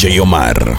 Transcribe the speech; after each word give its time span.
DJ 0.00 0.20
Omar. 0.20 0.78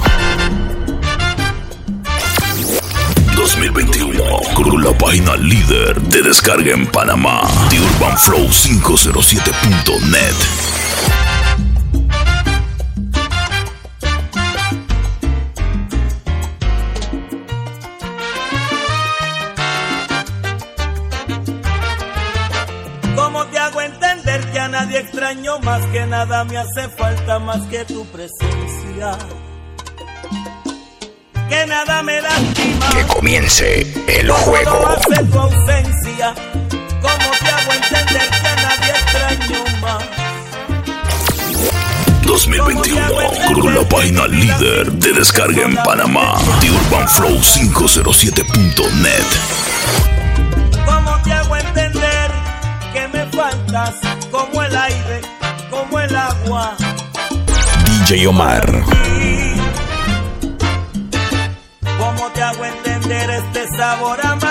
2021 3.35 4.23
con 4.55 4.83
la 4.83 4.97
página 4.97 5.35
líder 5.35 6.01
de 6.01 6.23
descarga 6.23 6.73
en 6.73 6.87
Panamá 6.87 7.41
de 7.69 7.79
Urban 7.79 8.17
Flow 8.17 8.47
507.net. 8.47 10.80
más 25.63 25.85
que 25.87 26.05
nada 26.05 26.43
me 26.43 26.57
hace 26.57 26.89
falta 26.89 27.39
más 27.39 27.61
que 27.67 27.85
tu 27.85 28.05
presencia. 28.07 29.17
Que 31.49 31.65
nada 31.65 32.01
me 32.03 32.21
lastima. 32.21 32.89
Que 32.89 33.03
comience 33.13 33.81
el 34.07 34.27
Todo 34.27 34.37
juego. 34.37 34.87
Hace 34.87 35.23
tu 35.25 35.39
ausencia. 35.39 36.33
¿Cómo 37.01 37.31
te 37.39 37.49
hago 37.49 37.73
entender 37.73 38.29
que 38.29 38.47
a 38.47 38.55
nadie 38.55 38.91
extraño 38.91 39.63
más? 39.81 40.03
2021 42.23 43.61
con 43.61 43.75
la 43.75 43.89
página 43.89 44.27
líder 44.27 44.91
de 44.93 45.13
descarga 45.13 45.63
en 45.63 45.75
Panamá, 45.75 46.37
The 46.61 46.71
Urban 46.71 47.09
Flow 47.09 47.37
507.net. 47.41 49.25
¿Cómo 50.85 51.21
te 51.23 51.33
hago 51.33 51.57
entender 51.57 52.31
que 52.93 53.07
me 53.09 53.25
faltas? 53.27 54.10
DJ 58.11 58.27
Omar. 58.27 58.65
¿Cómo 61.97 62.29
te 62.33 62.41
hago 62.41 62.65
entender 62.65 63.29
este 63.29 63.77
sabor 63.77 64.19
amar? 64.25 64.50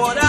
what 0.00 0.23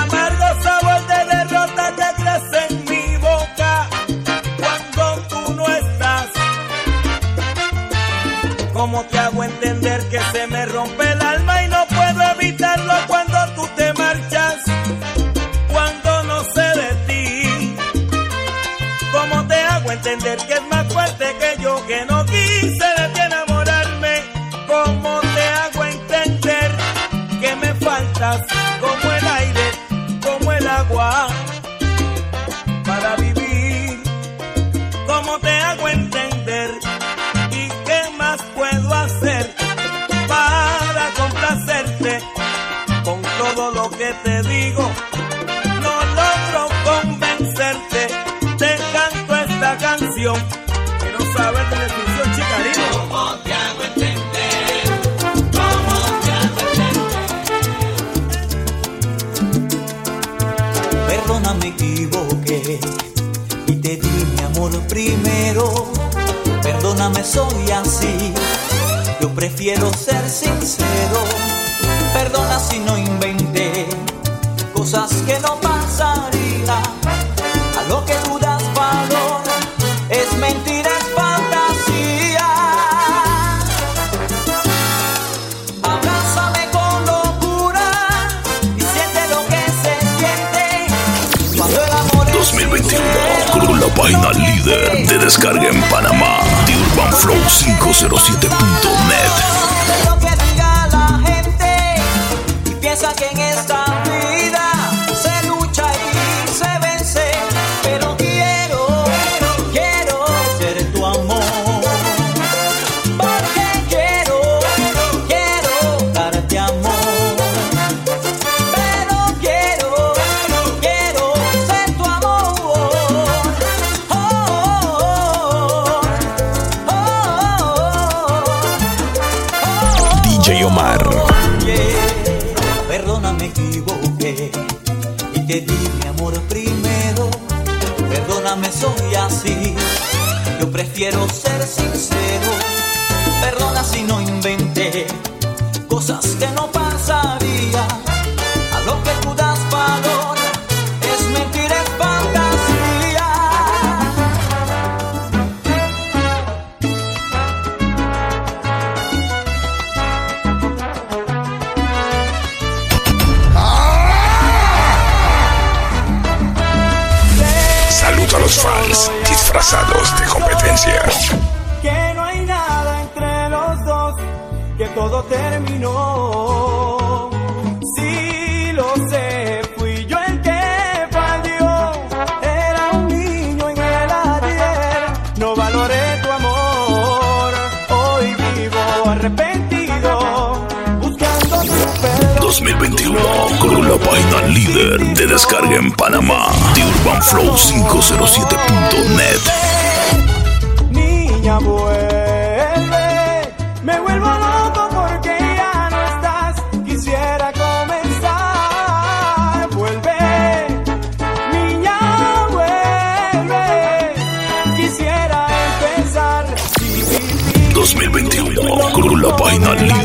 Quiero 140.95 141.27
ser 141.27 141.67
sin 141.67 141.94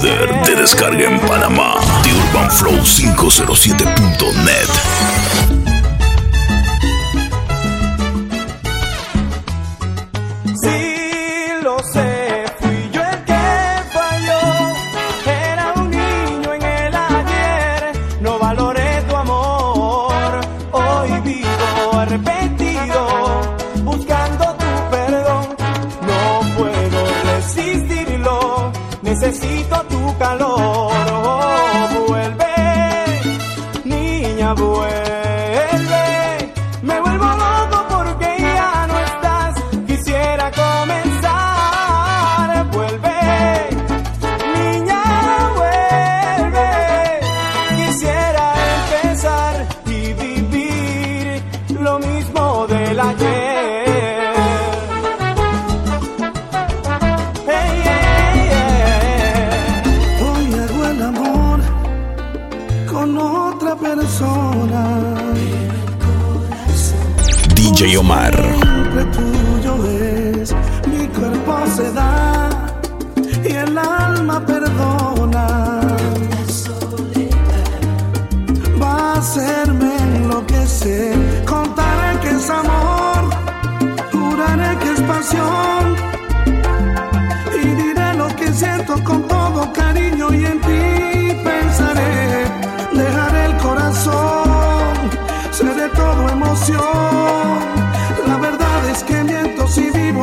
de 0.00 0.56
descarga 0.56 1.04
en 1.04 1.20
Panamá, 1.20 1.74
The 2.02 2.14
Urban 2.14 2.50
Flow 2.50 2.82
507.net. 2.82 5.49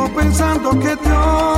pensando 0.08 0.70
que 0.78 0.96
Dios 0.96 1.57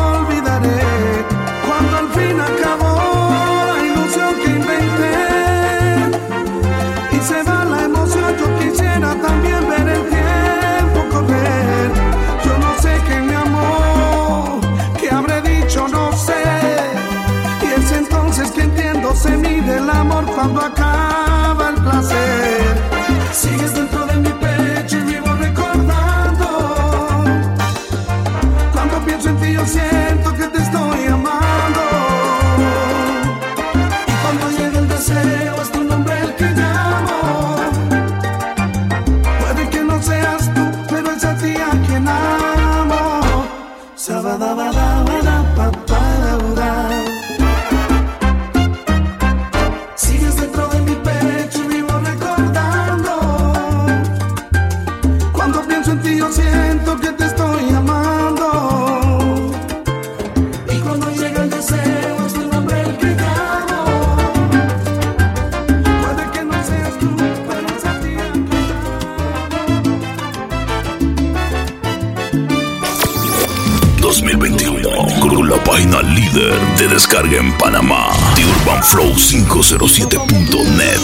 007.net. 79.70 80.98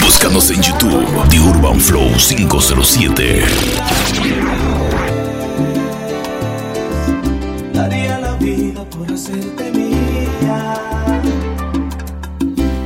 Búscanos 0.00 0.50
en 0.50 0.62
YouTube, 0.62 1.28
The 1.28 1.38
Urban 1.38 1.78
Flow 1.78 2.10
507. 2.16 3.44
Daría 7.74 8.18
la 8.20 8.34
vida 8.36 8.84
por 8.84 9.12
hacerte 9.12 9.70
mía. 9.72 10.74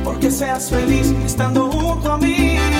Porque 0.03 0.29
seas 0.29 0.69
feliz 0.69 1.13
estando 1.25 1.71
junto 1.71 2.11
a 2.11 2.17
mí. 2.17 2.76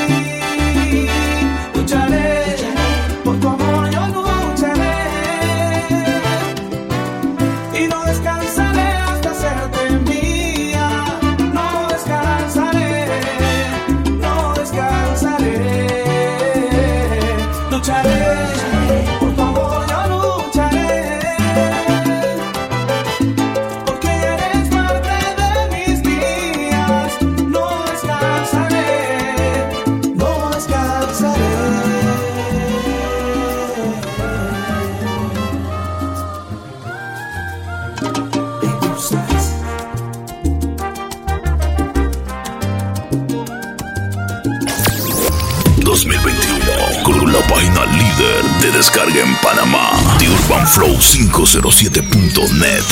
flow507.net. 50.78 52.86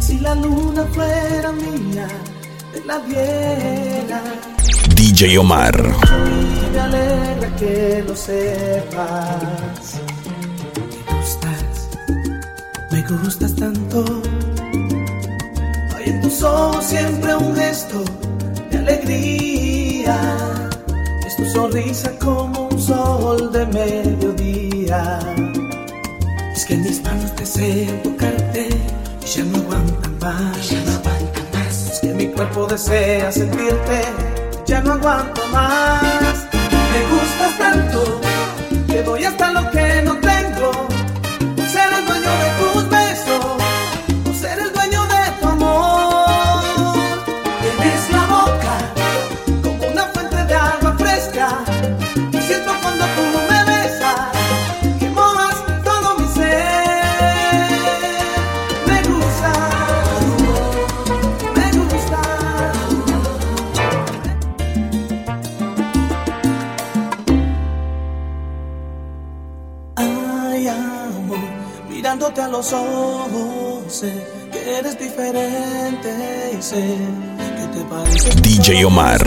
Si 0.00 0.18
la 0.18 0.34
luna 0.34 0.84
fuera 0.92 1.52
mía, 1.52 2.08
te 2.72 2.84
la 2.84 2.98
viera. 2.98 4.20
DJ 4.96 5.38
Omar. 5.38 5.76
Y 5.76 6.70
me 6.72 6.80
alegra 6.80 7.54
que 7.56 8.02
lo 8.04 8.16
sepas. 8.16 10.00
Me 11.06 11.16
gustas, 11.16 11.88
me 12.90 13.00
gustas 13.02 13.54
tanto. 13.54 14.04
Hay 15.94 16.06
en 16.06 16.20
tus 16.22 16.42
ojos 16.42 16.84
siempre 16.84 17.36
un 17.36 17.54
gesto 17.54 18.02
de 18.70 18.78
alegría. 18.78 20.18
Es 21.24 21.36
tu 21.36 21.48
sonrisa 21.48 22.10
como 22.18 22.66
un 22.66 22.80
sol 22.80 23.52
de 23.52 23.64
mediodía 23.66 25.20
deseo 27.48 27.94
tocarte 28.02 28.68
y 29.22 29.26
ya 29.26 29.44
no 29.44 29.58
aguantan 29.58 30.18
más. 30.18 30.70
Ya 30.70 30.80
no 30.84 30.92
aguantan 30.92 31.44
más. 31.54 31.92
Es 31.92 32.00
que 32.00 32.08
mi 32.08 32.26
cuerpo 32.26 32.66
desea 32.66 33.32
sentirte, 33.32 34.02
ya 34.66 34.80
no 34.82 34.92
aguanto 34.92 35.46
más. 35.48 36.47
los 72.58 72.72
ojos, 72.72 73.84
sé 73.86 74.12
que 74.50 74.78
eres 74.78 74.98
diferente 74.98 76.56
y 76.58 76.60
sé 76.60 76.82
que 77.56 77.78
te 77.78 77.84
pareces. 77.84 78.42
DJ 78.42 78.84
Omar. 78.84 79.20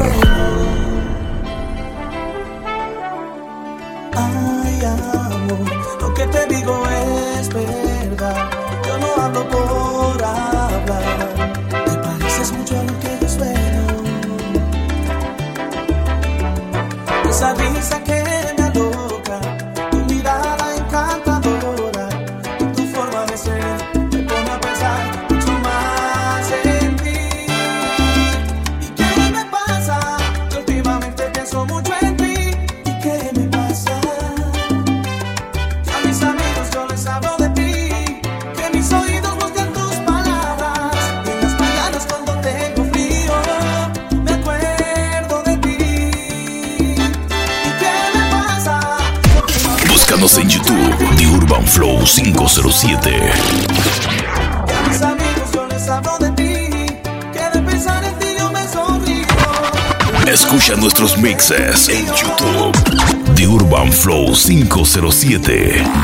007. 64.92 66.01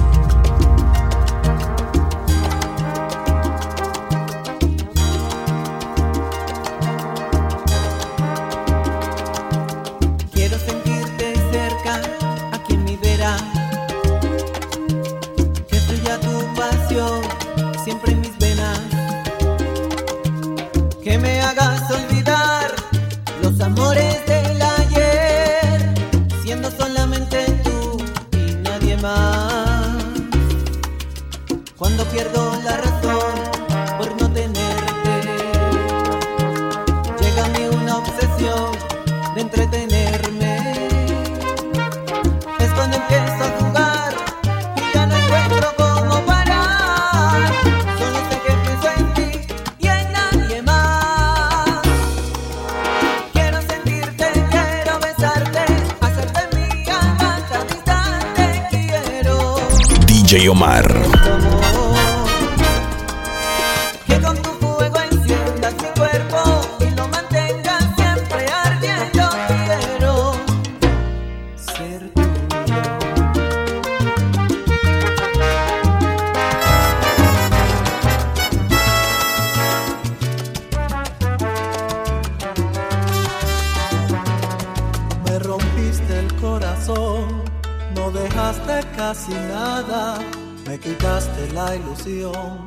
dejaste 88.13 88.81
casi 88.95 89.31
nada, 89.31 90.19
me 90.67 90.79
quitaste 90.79 91.51
la 91.53 91.75
ilusión. 91.75 92.65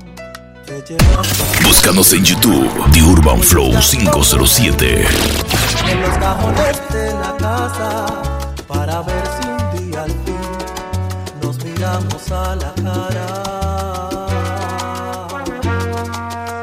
Te 0.67 0.83
llevaste... 0.83 1.63
Búscanos 1.63 2.13
en 2.13 2.25
YouTube, 2.25 2.71
The 2.93 3.03
Urban 3.03 3.41
Flow 3.41 3.73
507. 3.79 5.07
En 5.91 6.01
los 6.01 6.19
cajones 6.19 6.81
de 6.91 7.13
la 7.13 7.37
casa, 7.37 8.07
para 8.67 9.03
ver 9.03 9.25
si 9.27 9.49
un 9.49 9.91
día 9.91 10.03
al 10.03 10.11
fin 10.11 10.39
nos 11.43 11.63
miramos 11.65 12.33
a 12.33 12.57
la 12.57 12.73
cara. 12.83 13.45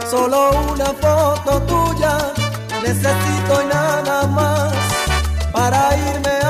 Solo 0.10 0.52
una 0.74 0.86
foto 0.86 1.62
tuya 1.62 2.18
necesito 2.84 3.62
y 3.64 3.66
nada 3.68 4.28
más 4.28 4.74
para 5.54 5.96
irme 5.96 6.41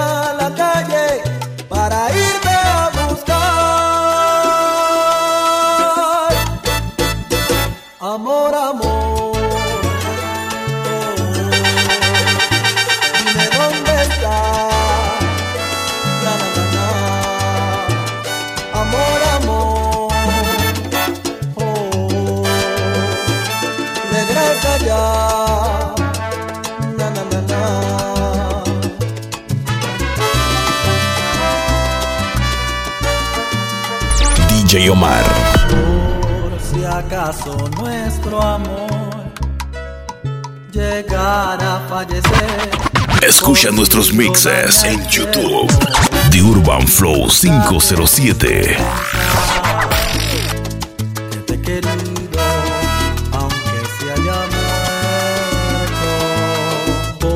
Por 34.92 36.60
si 36.60 36.84
acaso 36.84 37.70
nuestro 37.80 38.42
amor 38.42 38.92
llegara 40.70 41.78
a 41.78 41.80
fallecer. 41.88 42.70
Escucha 43.26 43.72
nuestros 43.72 44.12
mixes 44.12 44.84
en 44.84 45.02
YouTube. 45.08 45.72
The 46.32 46.42
Urban 46.42 46.86
Flow 46.86 47.30
507. 47.30 48.78
Querido, 51.64 51.92
aunque 53.32 53.80
se 53.98 54.12
haya 54.12 54.40
muerto. 57.20 57.28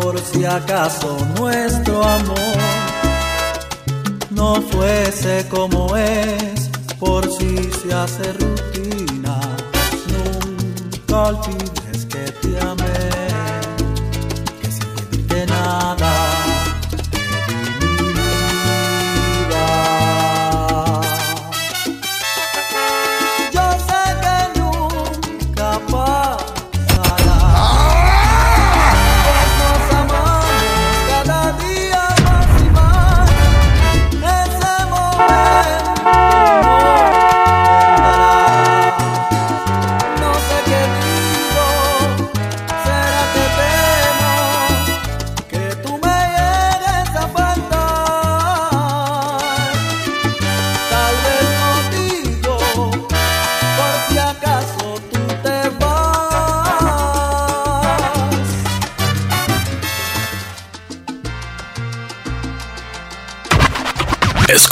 Por 0.00 0.20
si 0.20 0.44
acaso 0.46 1.18
nuestro 1.38 2.02
amor 2.02 2.38
no 4.30 4.62
fuese 4.62 5.46
como 5.48 5.96
es 5.96 6.53
si 7.38 7.70
se 7.72 7.94
hace 7.94 8.32
rutina, 8.32 9.40
nunca 10.08 11.22
olvides. 11.22 11.83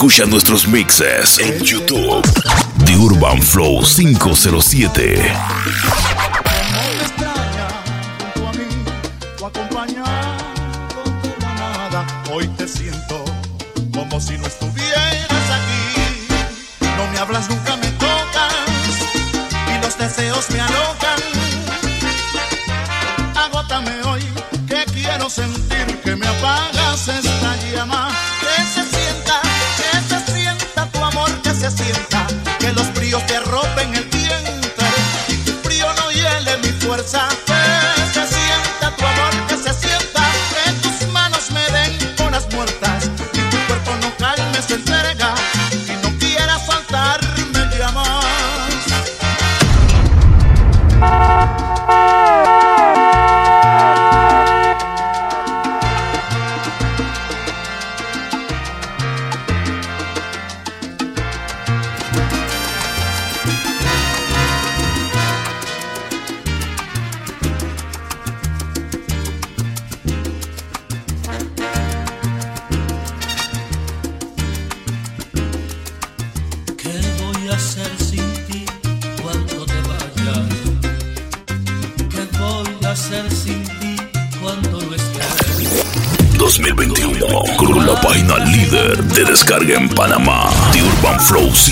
Escucha 0.03 0.27
nuestros 0.27 0.67
mixes 0.67 1.39
en 1.39 1.61
YouTube 1.61 2.27
de 2.85 2.97
Urban 2.97 3.41
Flow 3.41 3.85
507. 3.85 5.33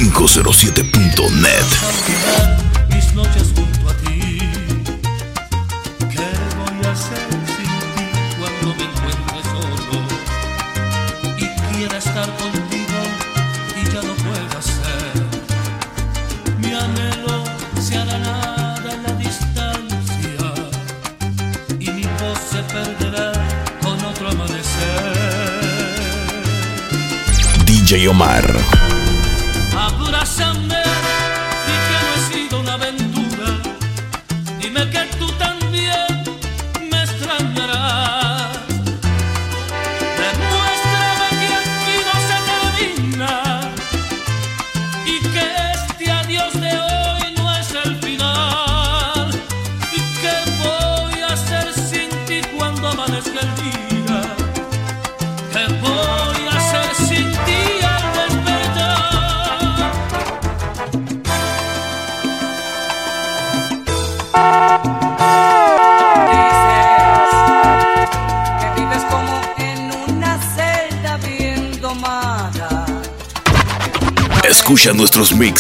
507.net. 0.09 2.50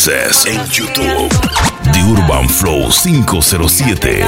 en 0.08 0.66
YouTube. 0.70 1.28
The 1.92 2.00
Urban 2.00 2.48
Flow 2.48 2.90
507. 2.90 4.24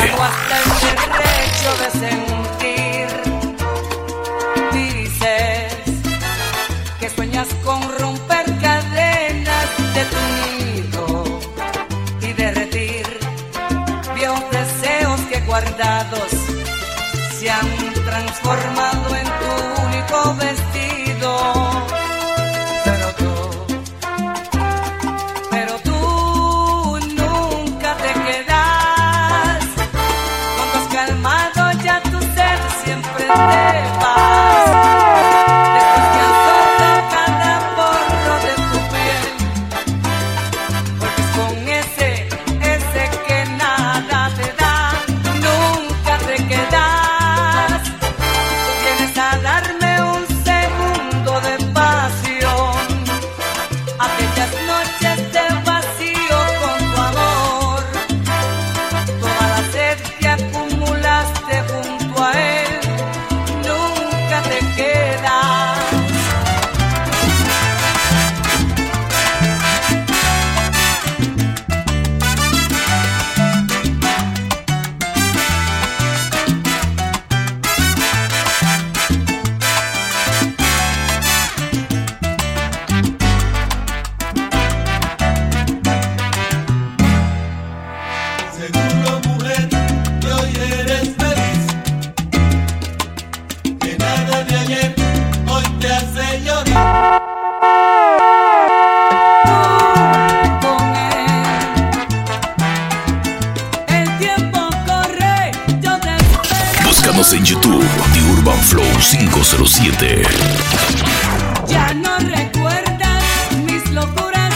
Ya 111.69 111.95
no 111.95 112.19
recuerdas 112.19 113.23
mis 113.67 113.91
locuras 113.93 114.52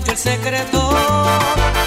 yo 0.00 0.12
el 0.12 0.18
secreto. 0.18 1.83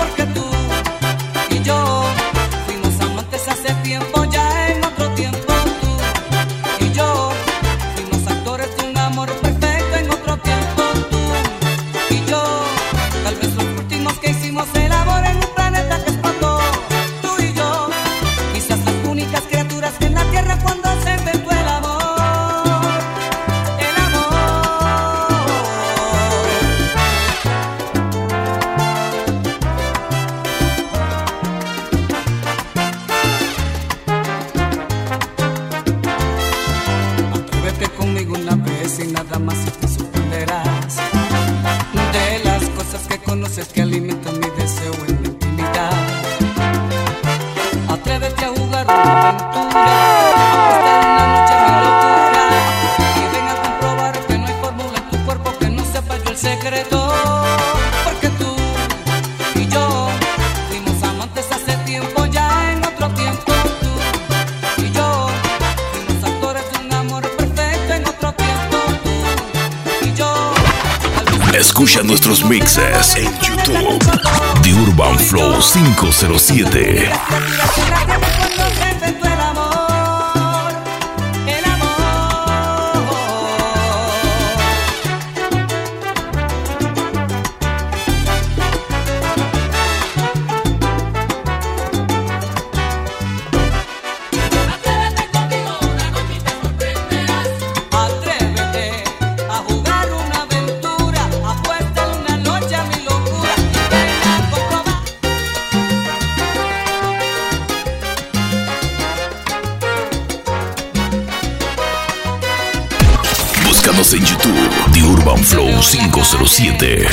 Búscanos 113.88 114.14
en 114.16 114.26
YouTube 114.26 114.70
The 114.92 115.02
Urban 115.02 115.42
Flow 115.46 115.70
507. 115.80 117.08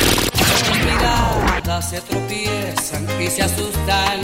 se 1.81 2.01
tropiezan 2.01 3.07
y 3.23 3.29
se 3.29 3.43
asustan. 3.43 4.21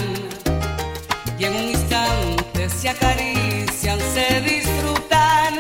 Y 1.39 1.45
en 1.45 1.55
un 1.55 1.69
instante 1.69 2.69
se 2.69 2.89
acarician, 2.89 4.01
se 4.13 4.41
disfrutan 4.41 5.59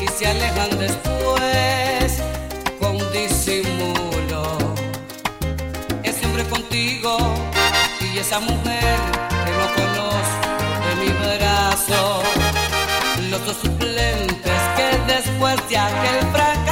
y 0.00 0.08
se 0.08 0.26
alejan 0.26 0.70
después 0.78 2.22
con 2.80 2.96
disimulo. 3.12 4.56
Es 6.02 6.16
siempre 6.16 6.44
contigo 6.44 7.18
y 8.00 8.18
esa 8.18 8.40
mujer 8.40 8.96
que 9.44 9.52
no 9.52 9.66
conozco 9.74 10.48
de 10.88 11.04
mi 11.04 11.12
brazo 11.12 12.41
los 13.32 13.46
dos 13.46 13.56
suplentes 13.56 14.60
que 14.76 15.12
después 15.12 15.56
de 15.70 15.78
aquel 15.78 16.20
fracaso 16.32 16.71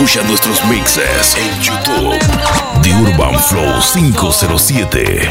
Escucha 0.00 0.26
nuestros 0.26 0.64
mixes 0.64 1.36
en 1.36 1.60
YouTube. 1.60 2.18
The 2.80 2.90
Urban 2.90 3.38
Flow 3.38 3.82
507. 3.82 5.28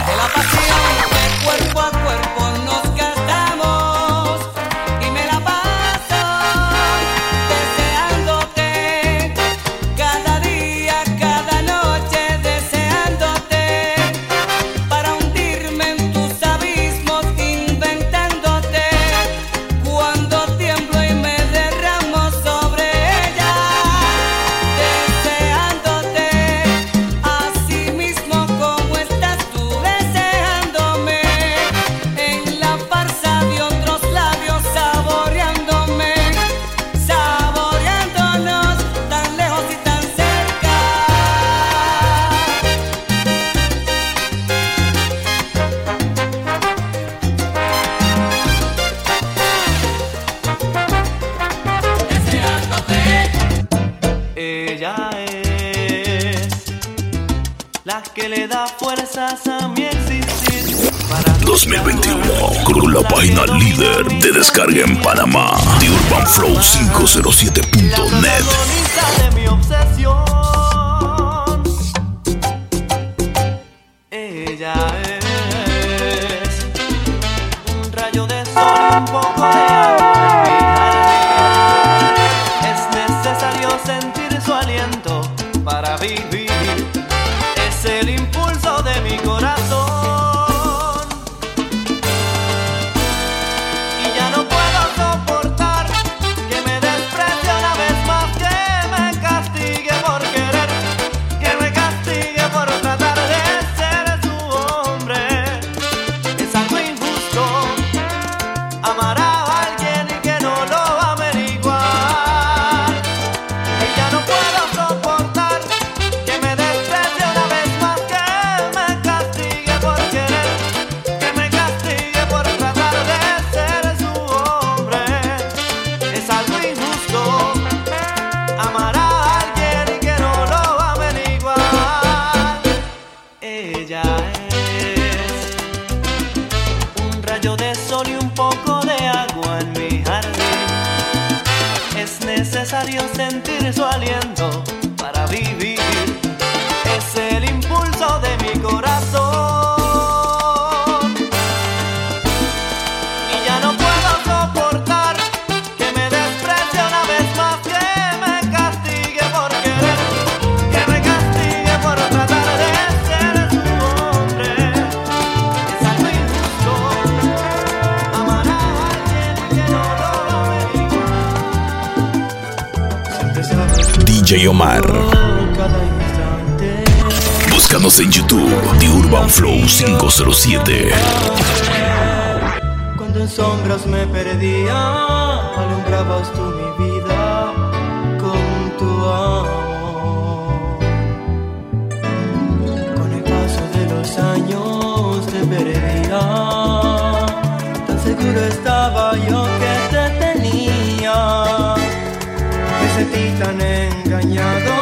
soñado 204.40 204.79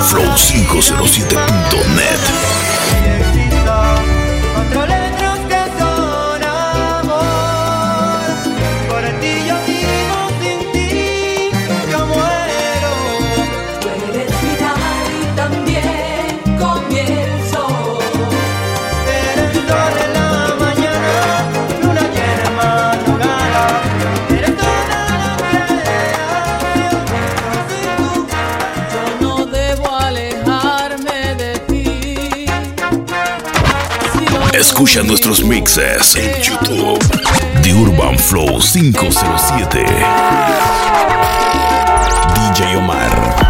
Flow507.net. 0.00 2.69
Escucha 34.60 35.02
nuestros 35.02 35.42
mixes 35.42 36.14
en 36.16 36.42
YouTube. 36.42 36.98
The 37.62 37.72
Urban 37.72 38.18
Flow 38.18 38.60
507. 38.60 39.86
DJ 42.34 42.76
Omar. 42.76 43.49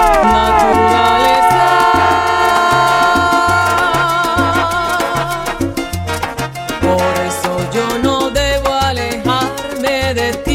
de 10.13 10.31
ti. 10.43 10.50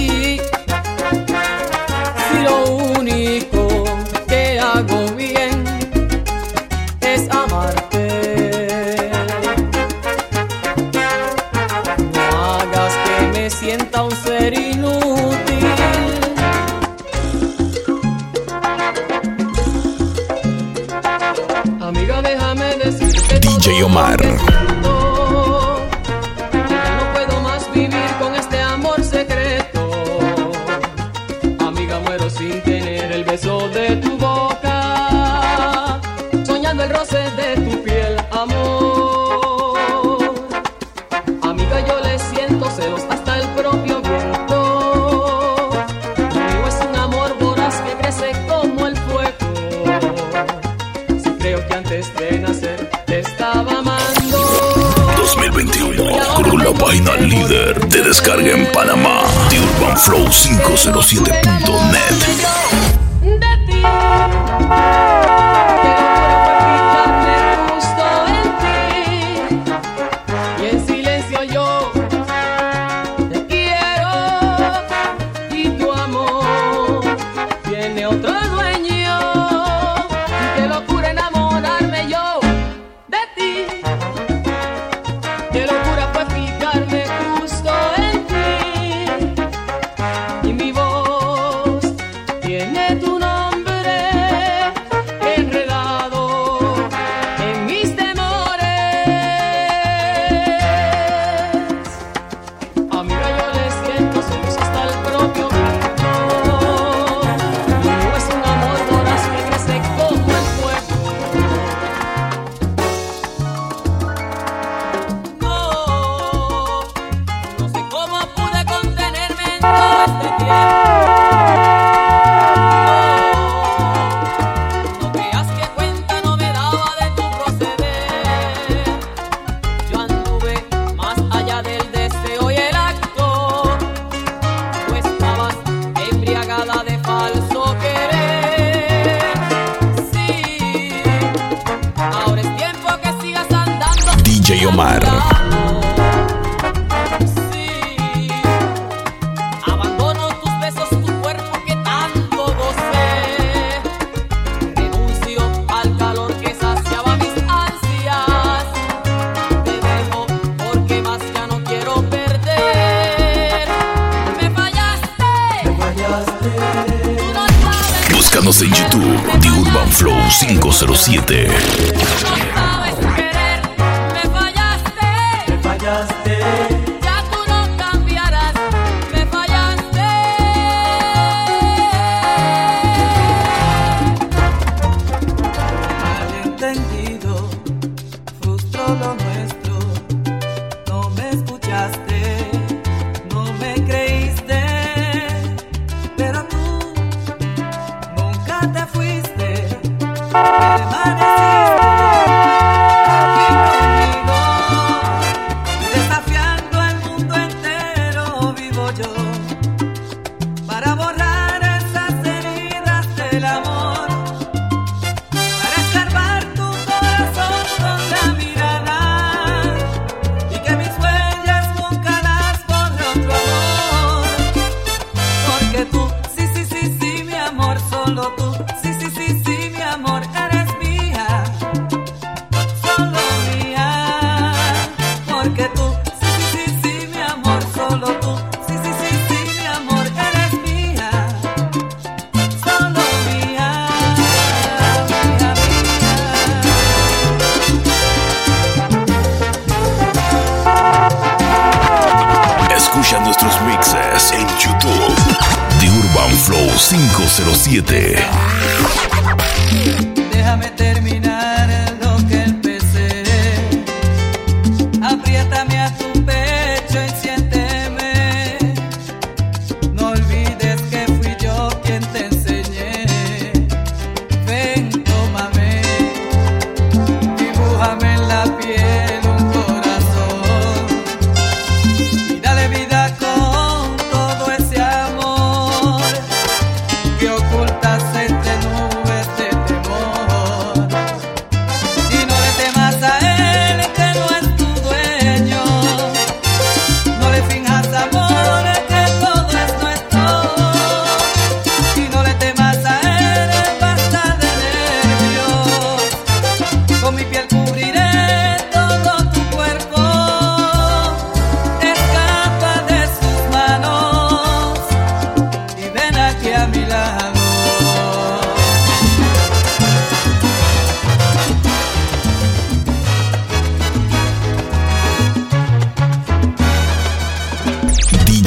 хиты. 257.77 258.16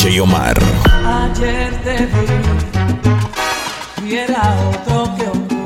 Y 0.10 0.20
Omar. 0.20 0.58
Ayer 1.06 1.72
te 1.84 2.08
vi, 2.08 2.26
y 4.10 4.16
era 4.16 4.56
otro 4.72 5.16
que 5.16 5.59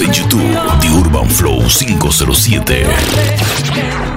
en 0.00 0.12
YouTube, 0.12 0.40
The 0.80 0.88
Urban 0.88 1.28
Flow 1.28 1.68
507. 1.68 4.07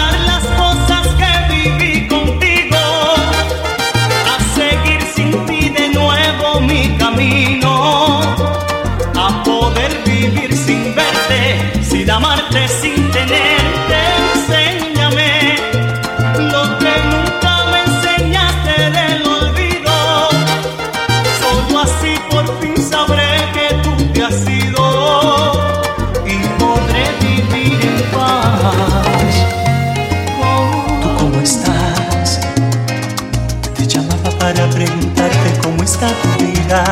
toda 36.07 36.22
tu 36.22 36.44
vida 36.44 36.84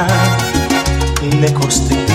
lejos 1.41 1.89
de 1.89 1.95
ti. 1.97 2.13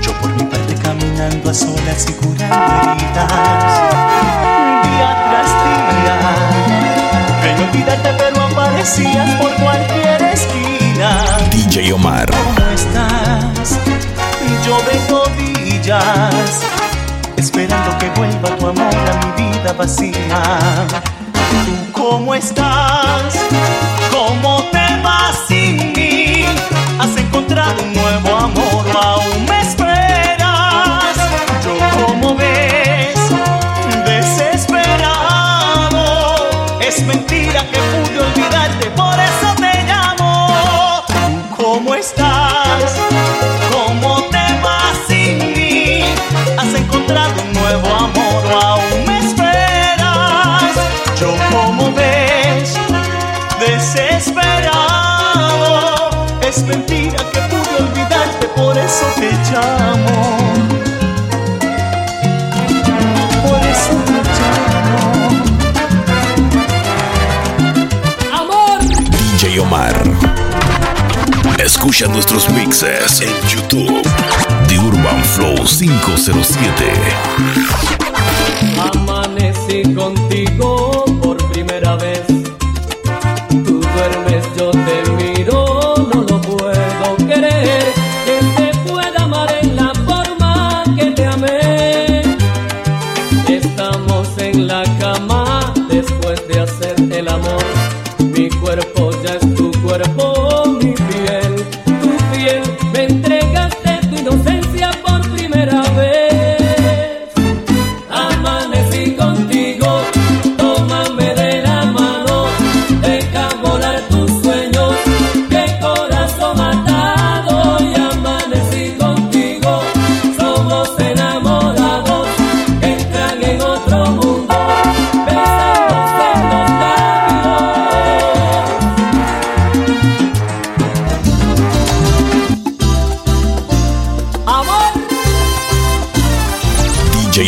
Yo 0.00 0.12
por 0.20 0.30
mi 0.34 0.44
parte 0.44 0.74
caminando 0.74 1.50
a 1.50 1.54
solas 1.54 2.06
y 2.08 2.12
curando 2.12 2.54
heridas, 2.82 3.32
día 4.82 5.10
tras 5.26 5.50
día. 5.64 6.16
Creí 7.40 7.68
olvidarte 7.68 8.10
pero 8.18 8.42
aparecías 8.42 9.30
por 9.40 9.52
cualquier 9.54 10.22
esquina. 10.22 11.38
DJ 11.50 11.92
Omar. 11.92 12.30
¿Cómo 12.30 12.70
estás? 12.70 13.78
Yo 14.64 14.78
de 14.82 14.94
rodillas, 15.08 16.62
esperando 17.36 17.98
que 17.98 18.10
vuelva 18.10 18.56
tu 18.56 18.66
amor 18.66 18.94
a 18.94 19.26
mi 19.26 19.50
vida 19.50 19.72
vacía. 19.72 20.42
¿Tú 21.64 21.92
cómo 21.92 22.34
estás? 22.34 22.85
Por 63.42 63.60
eso 63.64 63.94
te 64.04 64.12
amo, 68.34 68.34
amor. 68.34 68.80
DJ 68.80 69.60
Omar, 69.60 69.94
Escucha 71.64 72.06
nuestros 72.08 72.48
mixes 72.50 73.20
en 73.20 73.30
YouTube. 73.48 74.02
The 74.68 74.78
Urban 74.78 75.24
Flow 75.24 75.54
507. 75.64 77.85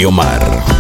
Omar. 0.06 0.77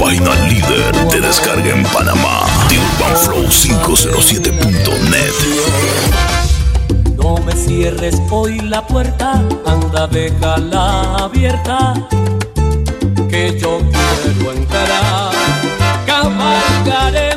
página 0.00 0.34
líder 0.48 1.08
de 1.10 1.20
descarga 1.20 1.70
en 1.70 1.82
Panamá, 1.84 2.46
The 2.68 2.78
Urban 2.78 3.16
Flow 3.18 3.44
507.net. 3.44 5.34
No 7.16 7.36
me 7.44 7.52
cierres 7.52 8.16
hoy 8.30 8.60
la 8.60 8.86
puerta, 8.86 9.32
anda, 9.66 10.06
déjala 10.06 11.16
abierta, 11.16 11.94
que 13.28 13.58
yo 13.60 13.78
quiero 13.78 14.52
entrar. 14.52 15.32
cabalgaré. 16.06 17.29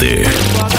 Хиты 0.00 0.69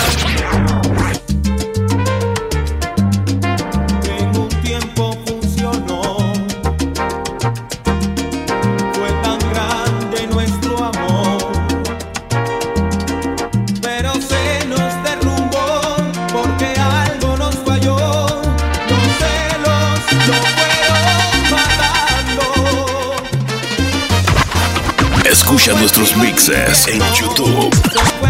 nuestros 25.81 26.15
mixes 26.17 26.87
en 26.87 27.01
YouTube. 27.15 27.71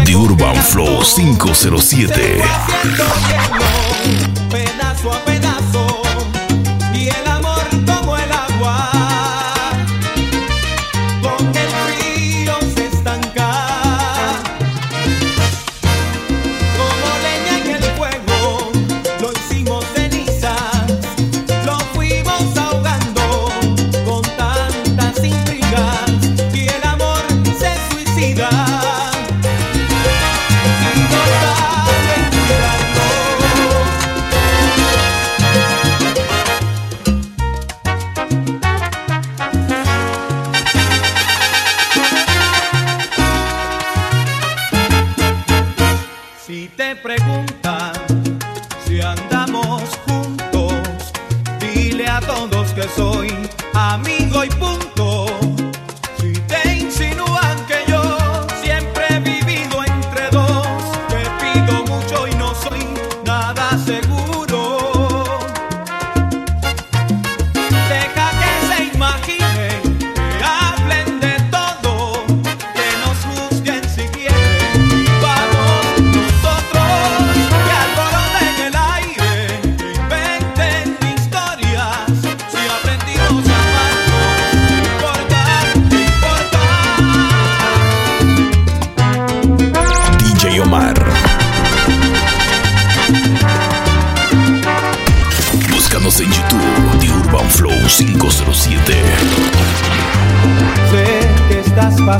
The 0.06 0.14
Urban 0.14 0.56
Flow 0.56 1.02
507. 1.02 2.40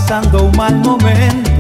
pasando 0.03 0.46
un 0.46 0.57
mal 0.57 0.74
momento. 0.80 1.51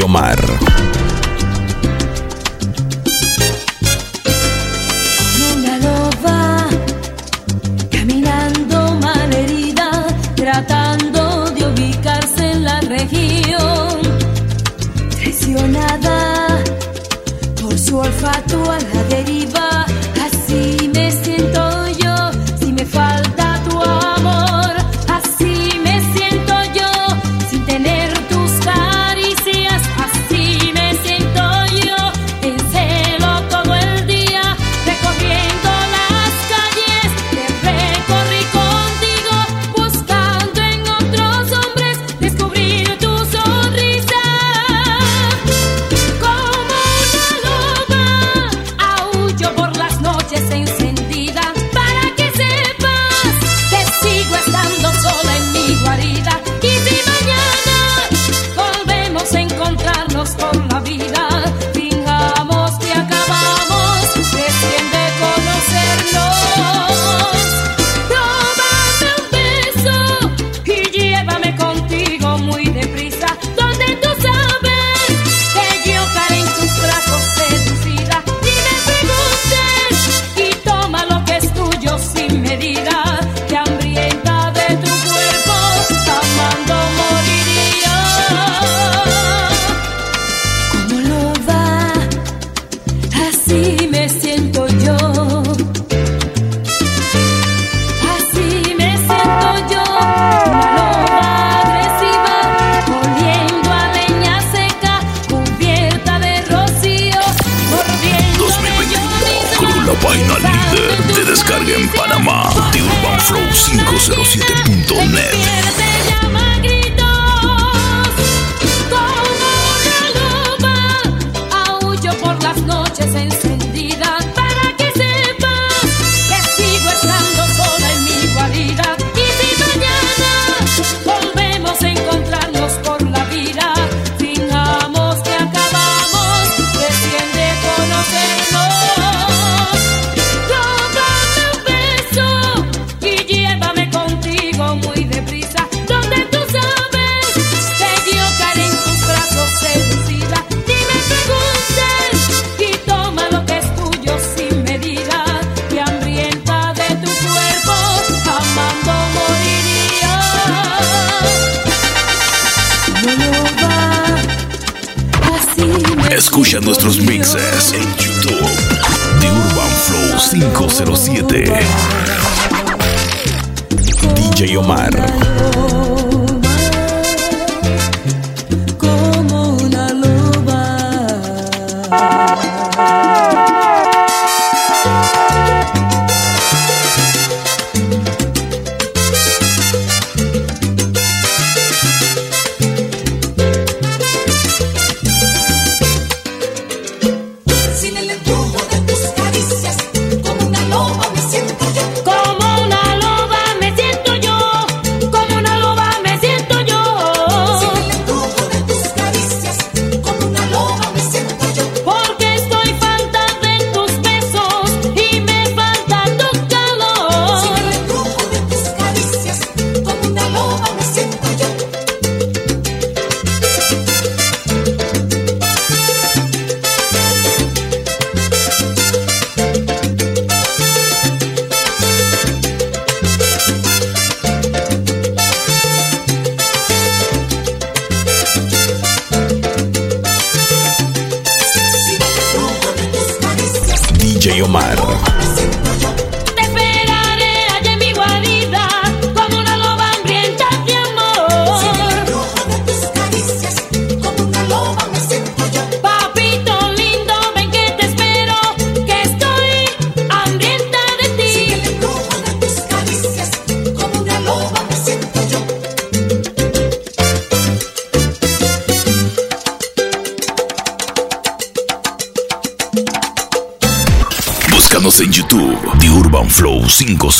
DJ 0.00 0.04
Omar. 0.04 0.79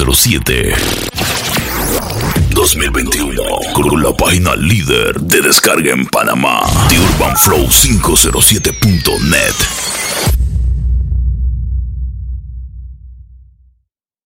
507. 0.01 0.72
2021, 2.55 3.42
con 3.74 4.03
la 4.03 4.14
página 4.14 4.57
líder 4.57 5.20
de 5.20 5.42
descarga 5.42 5.92
en 5.92 6.07
Panamá, 6.07 6.62
TheUrbanFlow507.net. 6.88 9.80